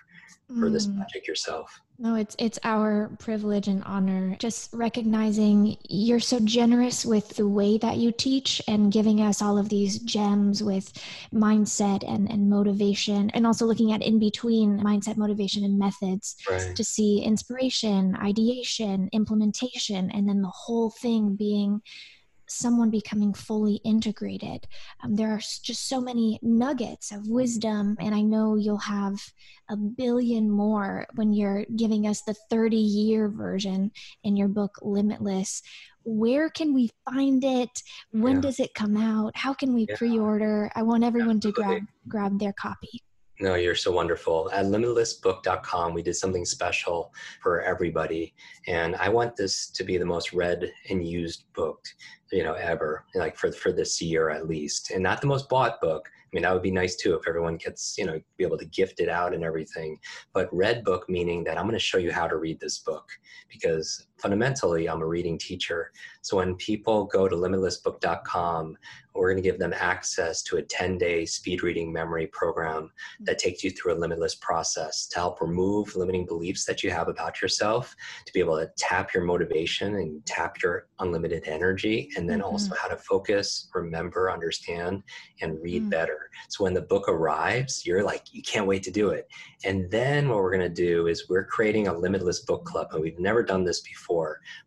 [0.58, 0.96] for this mm.
[0.98, 1.80] magic yourself.
[1.98, 4.36] No, it's it's our privilege and honor.
[4.38, 9.56] Just recognizing you're so generous with the way that you teach and giving us all
[9.56, 10.92] of these gems with
[11.32, 16.76] mindset and, and motivation and also looking at in between mindset, motivation, and methods right.
[16.76, 21.80] to see inspiration, ideation, implementation, and then the whole thing being
[22.48, 24.66] someone becoming fully integrated.
[25.02, 29.20] Um, there are just so many nuggets of wisdom, and I know you'll have
[29.68, 33.90] a billion more when you're giving us the 30 year version
[34.24, 35.62] in your book, Limitless.
[36.04, 37.82] Where can we find it?
[38.12, 38.40] When yeah.
[38.42, 39.36] does it come out?
[39.36, 39.96] How can we yeah.
[39.96, 40.70] pre order?
[40.74, 41.64] I want everyone Absolutely.
[41.64, 43.02] to grab, grab their copy.
[43.38, 44.50] No, you're so wonderful.
[44.52, 48.34] At limitlessbook.com, we did something special for everybody.
[48.66, 51.84] And I want this to be the most read and used book,
[52.32, 54.90] you know, ever, like for, for this year at least.
[54.90, 56.08] And not the most bought book.
[56.08, 58.64] I mean, that would be nice too if everyone gets, you know, be able to
[58.66, 59.98] gift it out and everything.
[60.32, 63.06] But read book meaning that I'm going to show you how to read this book
[63.50, 65.92] because fundamentally I'm a reading teacher.
[66.22, 68.76] So when people go to limitlessbook.com,
[69.16, 73.38] we're going to give them access to a 10 day speed reading memory program that
[73.38, 77.40] takes you through a limitless process to help remove limiting beliefs that you have about
[77.40, 82.40] yourself, to be able to tap your motivation and tap your unlimited energy, and then
[82.40, 82.48] mm-hmm.
[82.48, 85.02] also how to focus, remember, understand,
[85.40, 85.90] and read mm-hmm.
[85.90, 86.30] better.
[86.48, 89.28] So when the book arrives, you're like, you can't wait to do it.
[89.64, 93.00] And then what we're going to do is we're creating a limitless book club, and
[93.00, 94.05] we've never done this before,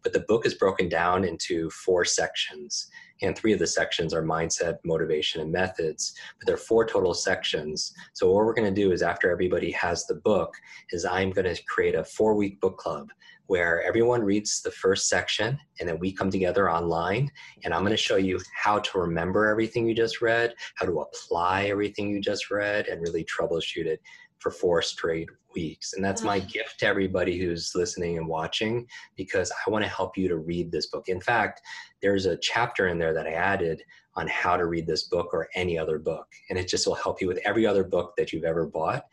[0.04, 2.90] but the book is broken down into four sections
[3.22, 6.14] and three of the sections are mindset, motivation, and methods.
[6.40, 7.94] But there are four total sections.
[8.14, 10.54] So what we're going to do is after everybody has the book,
[10.92, 13.10] is I'm going to create a four-week book club
[13.48, 17.32] where everyone reads the first section and then we come together online
[17.64, 21.00] and I'm going to show you how to remember everything you just read, how to
[21.00, 24.02] apply everything you just read, and really troubleshoot it
[24.40, 25.94] for four straight weeks.
[25.94, 30.18] And that's my gift to everybody who's listening and watching because I want to help
[30.18, 31.10] you to read this book.
[31.10, 31.62] In fact,
[32.02, 33.84] there's a chapter in there that I added
[34.16, 36.28] on how to read this book or any other book.
[36.50, 39.04] And it just will help you with every other book that you've ever bought.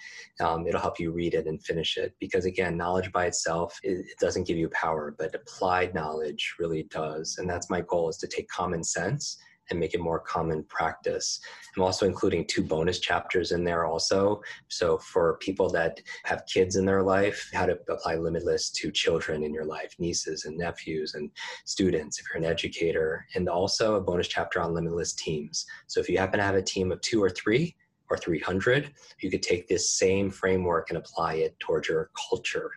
[0.40, 2.14] Um, it'll help you read it and finish it.
[2.18, 6.84] Because again, knowledge by itself, it, it doesn't give you power, but applied knowledge really
[6.84, 7.36] does.
[7.38, 9.38] And that's my goal is to take common sense
[9.70, 11.40] and make it more common practice.
[11.76, 14.40] I'm also including two bonus chapters in there also.
[14.68, 19.42] So for people that have kids in their life, how to apply Limitless to children
[19.42, 21.30] in your life, nieces and nephews and
[21.64, 25.66] students if you're an educator, and also a bonus chapter on Limitless teams.
[25.86, 27.76] So if you happen to have a team of two or three,
[28.08, 32.70] or 300, you could take this same framework and apply it towards your culture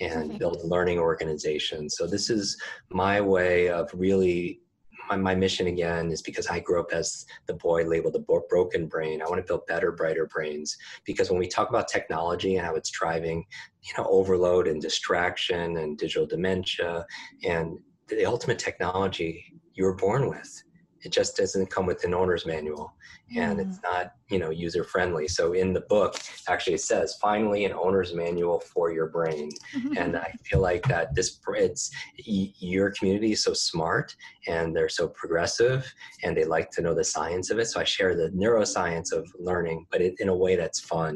[0.00, 1.96] and build learning organizations.
[1.96, 4.60] So this is my way of really
[5.08, 8.86] my, my mission again is because I grew up as the boy labeled the broken
[8.86, 9.22] brain.
[9.22, 12.74] I want to build better, brighter brains because when we talk about technology and how
[12.74, 13.44] it's driving,
[13.82, 17.06] you know, overload and distraction and digital dementia
[17.44, 20.62] and the ultimate technology you were born with
[21.06, 22.92] it just doesn't come with an owner's manual
[23.36, 23.62] and mm.
[23.62, 26.16] it's not you know user friendly so in the book
[26.48, 29.48] actually it says finally an owner's manual for your brain.
[29.96, 31.90] And i feel like that this it's
[32.24, 34.14] your community is so smart
[34.48, 35.80] and they're so progressive
[36.22, 37.66] and they like to know the science of it.
[37.66, 41.14] So i share the neuroscience of learning but it, in a way that's fun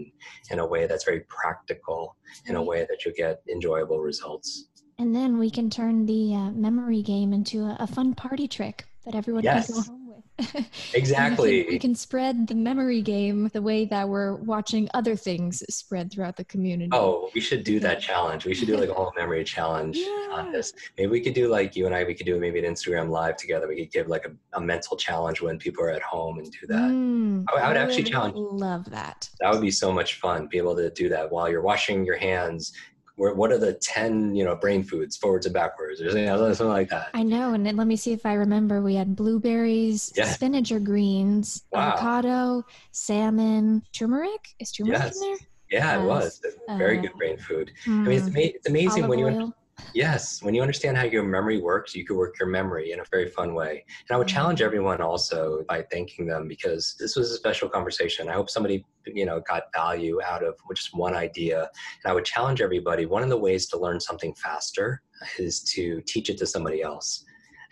[0.50, 4.66] in a way that's very practical in a way that you get enjoyable results.
[5.00, 8.84] And then we can turn the uh, memory game into a, a fun party trick
[9.04, 9.66] that everyone yes.
[9.66, 10.66] can go home with.
[10.94, 11.50] exactly.
[11.50, 15.62] we, can, we, can, spread the memory game the way that we're watching other things
[15.68, 16.90] spread throughout the community.
[16.92, 18.46] Oh, we should do that challenge.
[18.46, 20.28] We should do like a whole memory challenge yeah.
[20.32, 20.72] on this.
[20.96, 23.36] Maybe we could do like you and I, we could do maybe an Instagram live
[23.36, 23.68] together.
[23.68, 26.66] We could give like a, a mental challenge when people are at home and do
[26.68, 26.90] that.
[26.90, 28.34] Mm, I, I, would actually challenge.
[28.36, 29.28] Love that.
[29.40, 30.46] That would be so much fun.
[30.46, 32.72] Be able to do that while you're washing your hands
[33.20, 37.08] what are the 10 you know brain foods forwards and backwards or something like that
[37.14, 40.24] i know and let me see if i remember we had blueberries yeah.
[40.24, 41.90] spinach or greens wow.
[41.90, 45.20] avocado salmon turmeric is turmeric yes.
[45.20, 45.38] in there
[45.70, 46.02] yeah yes.
[46.02, 49.18] it was very uh, good brain food mm, i mean it's, ama- it's amazing when
[49.18, 49.54] you.
[49.94, 53.04] Yes, when you understand how your memory works, you can work your memory in a
[53.10, 53.84] very fun way.
[54.08, 54.34] And I would mm-hmm.
[54.34, 58.28] challenge everyone also by thanking them because this was a special conversation.
[58.28, 61.68] I hope somebody, you know, got value out of just one idea.
[62.04, 63.06] And I would challenge everybody.
[63.06, 65.02] One of the ways to learn something faster
[65.38, 67.24] is to teach it to somebody else.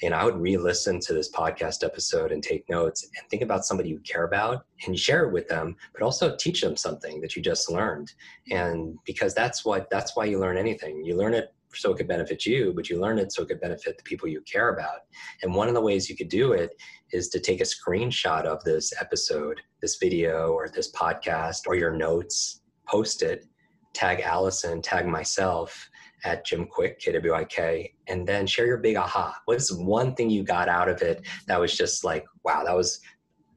[0.03, 3.89] And I would re-listen to this podcast episode and take notes and think about somebody
[3.89, 7.43] you care about and share it with them, but also teach them something that you
[7.43, 8.13] just learned.
[8.51, 11.05] And because that's what that's why you learn anything.
[11.05, 13.61] You learn it so it could benefit you, but you learn it so it could
[13.61, 15.01] benefit the people you care about.
[15.43, 16.75] And one of the ways you could do it
[17.13, 21.93] is to take a screenshot of this episode, this video, or this podcast, or your
[21.93, 23.47] notes, post it,
[23.95, 25.89] tag Allison, tag myself
[26.25, 29.37] at Jim Kwik, KWIK, and then share your big aha.
[29.45, 33.01] What's one thing you got out of it that was just like, wow, that was,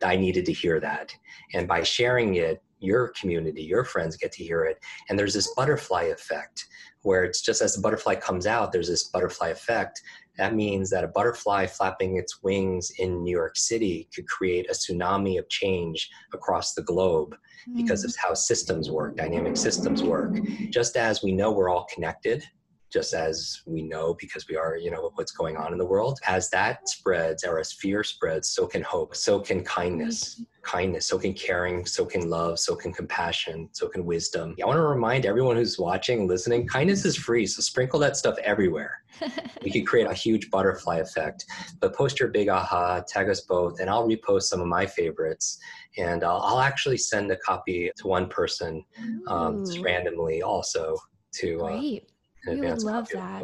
[0.03, 1.13] I needed to hear that.
[1.53, 4.79] And by sharing it, your community, your friends get to hear it.
[5.09, 6.65] And there's this butterfly effect
[7.03, 10.01] where it's just as the butterfly comes out, there's this butterfly effect.
[10.37, 14.73] That means that a butterfly flapping its wings in New York City could create a
[14.73, 17.35] tsunami of change across the globe
[17.69, 17.75] mm.
[17.75, 20.35] because of how systems work, dynamic systems work.
[20.69, 22.43] Just as we know we're all connected,
[22.91, 26.19] just as we know because we are, you know, what's going on in the world.
[26.27, 30.43] As that spreads or as fear spreads, so can hope, so can kindness.
[30.63, 34.55] Kindness, so can caring, so can love, so can compassion, so can wisdom.
[34.61, 37.45] I want to remind everyone who's watching, listening, kindness is free.
[37.45, 39.03] So sprinkle that stuff everywhere.
[39.63, 41.45] we could create a huge butterfly effect.
[41.79, 45.59] But post your big aha, tag us both, and I'll repost some of my favorites.
[45.97, 48.83] And I'll, I'll actually send a copy to one person
[49.27, 50.97] um, randomly also
[51.35, 51.61] to.
[51.61, 52.09] Uh, Great.
[52.47, 53.43] Uh, we would love that.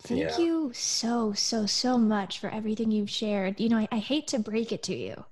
[0.00, 0.38] Thank yeah.
[0.38, 3.58] you so, so, so much for everything you've shared.
[3.58, 5.24] You know, I, I hate to break it to you,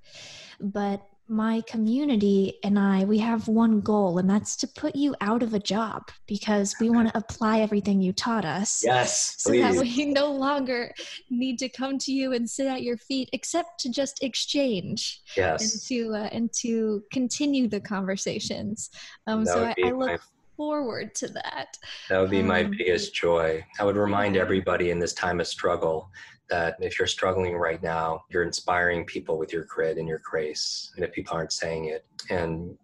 [0.59, 5.43] but my community and I, we have one goal, and that's to put you out
[5.43, 8.83] of a job because we want to apply everything you taught us.
[8.85, 9.37] Yes.
[9.39, 10.93] So that we no longer
[11.31, 15.23] need to come to you and sit at your feet, except to just exchange.
[15.37, 15.63] Yes.
[15.63, 18.91] And to uh, and to continue the conversations.
[19.27, 20.19] Um, so I, I, look my,
[20.57, 21.79] forward to that.
[22.11, 23.65] That would be um, my biggest joy.
[23.81, 26.11] I would remind everybody in this time of struggle
[26.51, 30.93] that if you're struggling right now, you're inspiring people with your grit and your grace.
[30.97, 32.77] And if people aren't saying it, and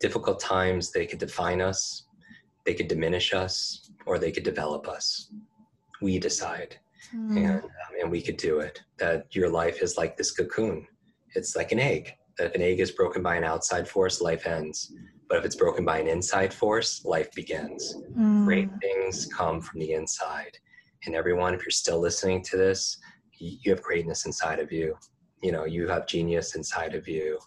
[0.00, 2.06] difficult times, they could define us,
[2.64, 5.30] they could diminish us, or they could develop us.
[6.02, 6.76] We decide.
[7.14, 7.36] Mm.
[7.36, 7.70] And, um,
[8.02, 8.82] and we could do it.
[8.98, 10.86] That your life is like this cocoon.
[11.34, 12.12] It's like an egg.
[12.38, 14.92] That if an egg is broken by an outside force, life ends.
[15.28, 17.96] But if it's broken by an inside force, life begins.
[18.16, 18.44] Mm.
[18.44, 20.58] Great things come from the inside
[21.04, 22.98] and everyone, if you're still listening to this,
[23.38, 24.96] you have greatness inside of you.
[25.42, 27.38] You know, you have genius inside of you.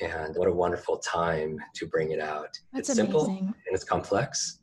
[0.00, 2.58] And what a wonderful time to bring it out.
[2.72, 3.12] That's it's amazing.
[3.12, 4.60] simple and it's complex.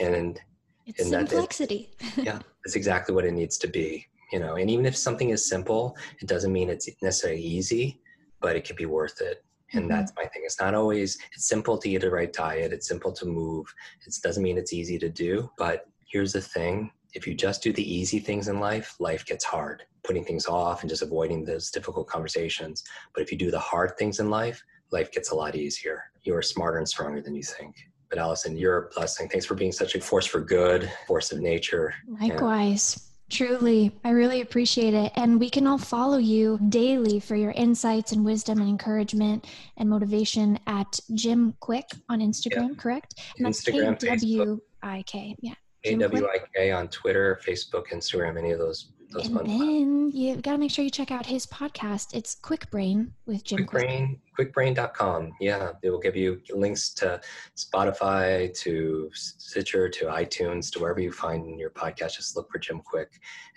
[0.00, 0.40] And
[0.86, 1.90] it's and simplicity.
[2.00, 4.06] That, it, yeah, it's exactly what it needs to be.
[4.32, 8.00] You know, and even if something is simple, it doesn't mean it's necessarily easy,
[8.40, 9.92] but it could be worth it and mm-hmm.
[9.92, 13.12] that's my thing it's not always it's simple to eat the right diet it's simple
[13.12, 13.66] to move
[14.06, 17.72] it doesn't mean it's easy to do but here's the thing if you just do
[17.72, 21.68] the easy things in life, life gets hard, putting things off and just avoiding those
[21.68, 22.84] difficult conversations.
[23.12, 24.62] But if you do the hard things in life,
[24.92, 26.04] life gets a lot easier.
[26.22, 27.74] You are smarter and stronger than you think.
[28.08, 29.28] But Allison, you're a blessing.
[29.28, 31.92] Thanks for being such a force for good, force of nature.
[32.20, 33.04] Likewise.
[33.30, 35.10] Truly, I really appreciate it.
[35.16, 39.44] And we can all follow you daily for your insights and wisdom and encouragement
[39.76, 42.74] and motivation at Jim Kwik on Instagram, yeah.
[42.78, 43.20] correct?
[43.36, 45.36] And Instagram, that's K W I K.
[45.42, 45.54] Yeah.
[45.94, 50.84] AWIK on Twitter, Facebook, Instagram, any of those and then you got to make sure
[50.84, 52.14] you check out his podcast.
[52.14, 53.58] It's Kwik Brain with Jim.
[53.58, 55.32] Kwik Brain, kwikbrain.com.
[55.40, 57.20] Yeah, it will give you links to
[57.56, 62.16] Spotify, to Stitcher, to iTunes, to wherever you find your podcast.
[62.16, 63.08] Just look for Jim Kwik.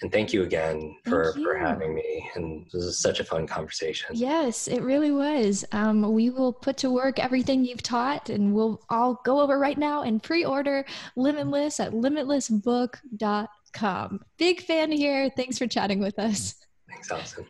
[0.02, 1.44] And thank you again for, you.
[1.44, 2.30] for having me.
[2.36, 4.16] And this is such a fun conversation.
[4.16, 5.66] Yes, it really was.
[5.74, 9.78] Um, we will put to work everything you've taught, and we'll all go over right
[9.78, 10.86] now and pre-order
[11.16, 14.22] Limitless at limitlessbook.com com.
[14.38, 15.30] Big fan here.
[15.36, 16.56] Thanks for chatting with us.
[16.90, 17.46] Thanks, Allison.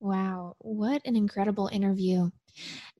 [0.00, 2.30] Wow, what an incredible interview.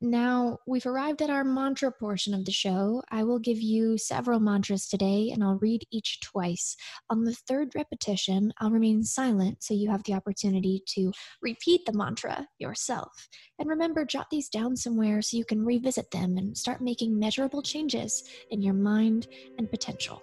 [0.00, 3.02] Now, we've arrived at our mantra portion of the show.
[3.10, 6.76] I will give you several mantras today, and I'll read each twice.
[7.10, 11.12] On the third repetition, I'll remain silent so you have the opportunity to
[11.42, 13.28] repeat the mantra yourself.
[13.58, 17.62] And remember, jot these down somewhere so you can revisit them and start making measurable
[17.62, 19.26] changes in your mind
[19.58, 20.22] and potential.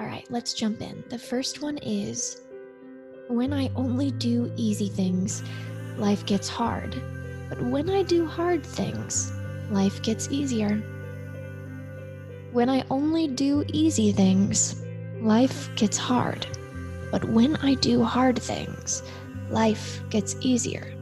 [0.00, 1.04] All right, let's jump in.
[1.10, 2.40] The first one is
[3.28, 5.42] When I only do easy things,
[5.98, 7.00] life gets hard.
[7.50, 9.30] But when I do hard things,
[9.70, 10.76] life gets easier.
[12.52, 14.82] When I only do easy things,
[15.20, 16.46] life gets hard.
[17.10, 19.02] But when I do hard things,
[19.50, 20.94] life gets easier.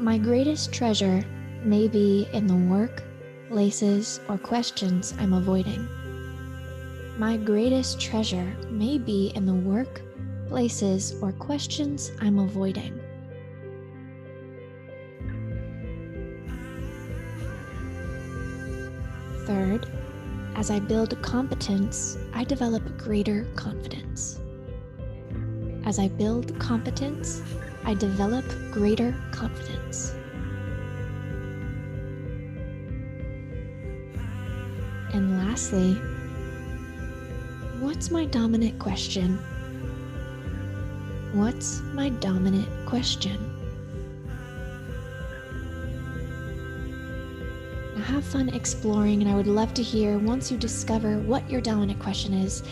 [0.00, 1.22] My greatest treasure
[1.62, 3.02] may be in the work,
[3.50, 5.86] places, or questions I'm avoiding.
[7.18, 10.00] My greatest treasure may be in the work,
[10.48, 12.98] places, or questions I'm avoiding.
[19.44, 19.86] Third,
[20.56, 24.40] as I build competence, I develop greater confidence.
[25.84, 27.42] As I build competence,
[27.84, 30.14] I develop greater confidence.
[35.12, 35.94] And lastly,
[37.80, 39.38] what's my dominant question?
[41.32, 43.50] What's my dominant question?
[48.10, 52.00] have fun exploring, and I would love to hear once you discover what your dominant
[52.00, 52.62] question is.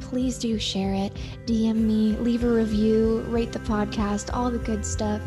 [0.00, 1.12] Please do share it.
[1.46, 5.20] DM me, leave a review, rate the podcast, all the good stuff.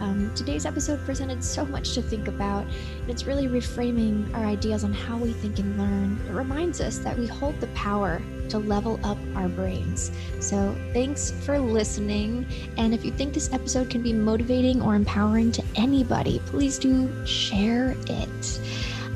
[0.00, 4.84] Um, today's episode presented so much to think about, and it's really reframing our ideas
[4.84, 6.20] on how we think and learn.
[6.28, 10.10] It reminds us that we hold the power to level up our brains.
[10.40, 12.46] So, thanks for listening.
[12.76, 17.08] And if you think this episode can be motivating or empowering to anybody, please do
[17.24, 18.60] share it.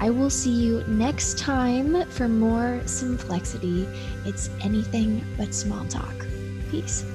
[0.04, 3.88] I will see you next time for more Simplexity.
[4.26, 6.26] It's anything but small talk.
[6.70, 7.06] Peace.